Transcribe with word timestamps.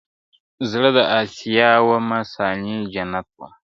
•زړه 0.71 0.89
د 0.97 0.99
اسیا 1.21 1.71
ومه 1.87 2.19
ثاني 2.33 2.75
جنت 2.93 3.27
وم, 3.37 3.51